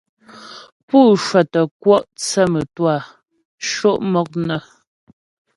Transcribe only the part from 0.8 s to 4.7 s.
Pú cwə́tə kwɔ' thə́ mə́twâ sho' mɔk nə.